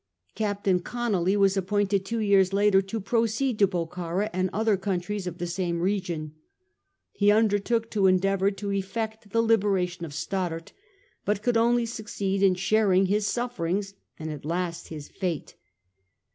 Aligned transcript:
Captain 0.33 0.79
Conolly 0.79 1.37
was 1.37 1.55
appointed 1.55 2.03
two 2.03 2.17
years 2.17 2.51
after 2.55 2.81
to 2.81 2.99
proceed 2.99 3.59
to 3.59 3.67
Bokhara 3.67 4.31
and 4.33 4.49
other 4.51 4.75
countries 4.75 5.27
of 5.27 5.37
the 5.37 5.45
same 5.45 5.79
region. 5.79 6.33
He 7.11 7.31
under 7.31 7.59
took 7.59 7.91
to 7.91 8.07
endeavour 8.07 8.49
to 8.49 8.71
effect 8.71 9.29
the 9.29 9.43
liberation 9.43 10.03
of 10.03 10.15
Stoddart, 10.15 10.73
but 11.23 11.43
could 11.43 11.55
only 11.55 11.85
succeed 11.85 12.41
in 12.41 12.55
sharing 12.55 13.05
his 13.05 13.27
sufferings, 13.27 13.93
and, 14.17 14.31
at 14.31 14.43
last, 14.43 14.87
his 14.87 15.07
fate. 15.07 15.53